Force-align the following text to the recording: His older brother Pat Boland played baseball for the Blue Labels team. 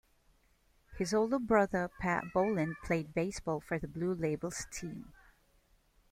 His 0.97 1.13
older 1.13 1.37
brother 1.37 1.87
Pat 1.99 2.23
Boland 2.33 2.77
played 2.83 3.13
baseball 3.13 3.59
for 3.59 3.77
the 3.77 3.87
Blue 3.87 4.15
Labels 4.15 4.65
team. 4.71 5.13